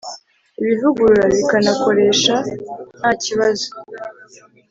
[0.59, 2.35] ibivugurura bikanakoresha
[2.99, 3.67] nta kibazo